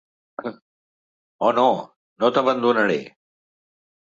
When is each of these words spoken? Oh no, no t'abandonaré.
Oh 1.37 1.51
no, 1.59 1.67
no 2.23 2.33
t'abandonaré. 2.39 2.99